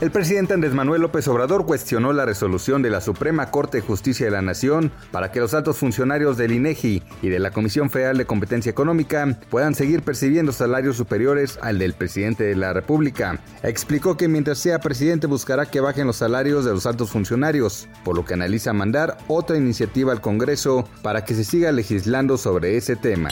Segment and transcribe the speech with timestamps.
[0.00, 4.24] El presidente Andrés Manuel López Obrador cuestionó la resolución de la Suprema Corte de Justicia
[4.24, 8.16] de la Nación para que los altos funcionarios del INEGI y de la Comisión Federal
[8.16, 13.40] de Competencia Económica puedan seguir percibiendo salarios superiores al del presidente de la República.
[13.62, 18.16] Explicó que mientras sea presidente buscará que bajen los salarios de los altos funcionarios, por
[18.16, 22.96] lo que analiza mandar otra iniciativa al Congreso para que se siga legislando sobre ese
[22.96, 23.28] tema.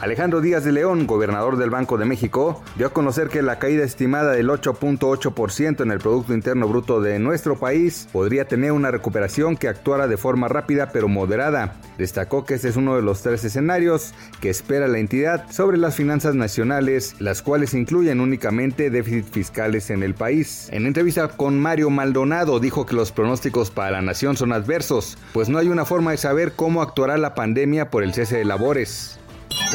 [0.00, 3.82] Alejandro Díaz de León, gobernador del Banco de México, dio a conocer que la caída
[3.82, 9.56] estimada del 8.8% en el Producto Interno Bruto de nuestro país podría tener una recuperación
[9.56, 11.74] que actuara de forma rápida pero moderada.
[11.98, 15.96] Destacó que este es uno de los tres escenarios que espera la entidad sobre las
[15.96, 20.68] finanzas nacionales, las cuales incluyen únicamente déficit fiscales en el país.
[20.70, 25.48] En entrevista con Mario Maldonado dijo que los pronósticos para la nación son adversos, pues
[25.48, 29.18] no hay una forma de saber cómo actuará la pandemia por el cese de labores.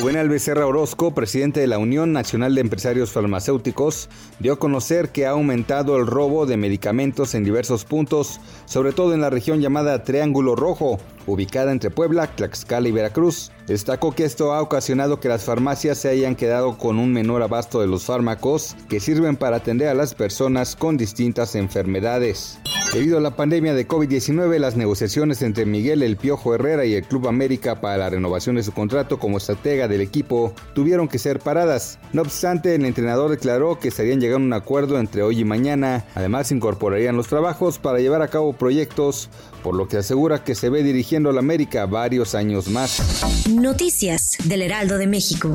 [0.00, 5.26] Juvenal Becerra Orozco, presidente de la Unión Nacional de Empresarios Farmacéuticos, dio a conocer que
[5.26, 10.02] ha aumentado el robo de medicamentos en diversos puntos, sobre todo en la región llamada
[10.02, 13.52] Triángulo Rojo, ubicada entre Puebla, Tlaxcala y Veracruz.
[13.66, 17.80] Destacó que esto ha ocasionado que las farmacias se hayan quedado con un menor abasto
[17.80, 22.58] de los fármacos que sirven para atender a las personas con distintas enfermedades.
[22.92, 27.04] Debido a la pandemia de COVID-19, las negociaciones entre Miguel El Piojo Herrera y el
[27.04, 31.38] Club América para la renovación de su contrato como estratega del equipo tuvieron que ser
[31.38, 31.98] paradas.
[32.12, 36.04] No obstante, el entrenador declaró que estarían llegando a un acuerdo entre hoy y mañana.
[36.14, 39.30] Además, incorporarían los trabajos para llevar a cabo proyectos,
[39.62, 43.24] por lo que asegura que se ve dirigiendo al América varios años más.
[43.48, 45.54] Noticias del Heraldo de México.